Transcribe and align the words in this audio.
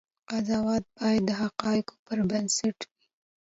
قضاوت 0.29 0.83
باید 0.97 1.21
د 1.27 1.31
حقایقو 1.41 1.95
پر 2.05 2.19
بنسټ 2.29 2.77
وي. 2.85 2.91